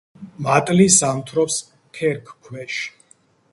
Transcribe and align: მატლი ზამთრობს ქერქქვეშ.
მატლი 0.45 0.87
ზამთრობს 0.95 1.59
ქერქქვეშ. 1.99 2.83